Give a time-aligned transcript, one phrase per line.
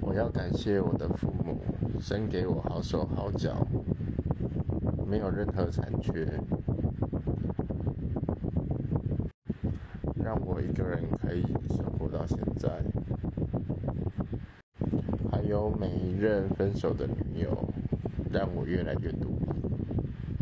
[0.00, 1.60] 我要感谢我的父母，
[2.00, 3.66] 生给我好手好脚，
[5.06, 6.26] 没有任何残缺，
[10.22, 12.70] 让我一个人可以生活到现在。
[15.30, 17.68] 还有每一任分手的女友，
[18.30, 19.61] 让我越来越独立。